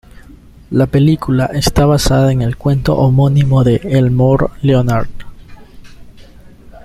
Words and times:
La 0.71 0.87
película 0.87 1.51
está 1.53 1.85
basada 1.85 2.31
en 2.31 2.41
el 2.41 2.57
cuento 2.57 2.97
homónimo 2.97 3.63
de 3.63 3.75
Elmore 3.83 4.47
Leonard. 4.63 5.09